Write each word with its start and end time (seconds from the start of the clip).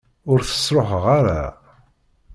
Ur 0.31 0.39
t-sṛuḥeɣ 0.43 1.03
ara. 1.17 1.43